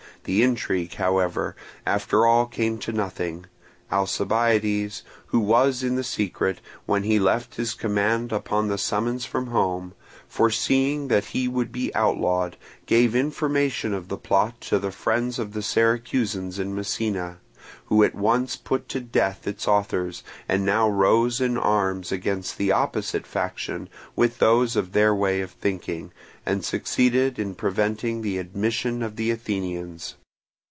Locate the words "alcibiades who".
3.91-5.39